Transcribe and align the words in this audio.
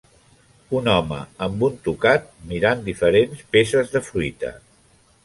Un 0.77 0.87
home 0.93 1.19
amb 1.47 1.65
un 1.67 1.75
tocat 1.87 2.25
mirant 2.53 2.81
diferents 2.87 3.45
peces 3.57 3.93
de 3.97 4.03
fruita. 4.09 4.53